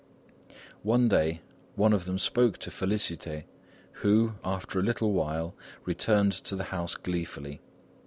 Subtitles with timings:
[0.81, 1.41] One day,
[1.75, 3.43] one of them spoke to Félicité,
[4.01, 5.53] who, after a little while,
[5.85, 7.61] returned to the house gleefully.